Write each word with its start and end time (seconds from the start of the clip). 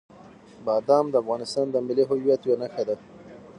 بادام 0.65 1.05
د 1.09 1.15
افغانستان 1.23 1.65
د 1.71 1.75
ملي 1.87 2.03
هویت 2.09 2.41
یوه 2.47 2.57
نښه 2.61 2.83
ده. 2.87 2.95